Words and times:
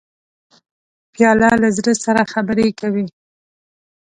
پیاله 1.13 1.49
له 1.61 1.69
زړه 1.77 1.93
سره 2.03 2.29
خبرې 2.33 2.67
کوي. 2.79 3.05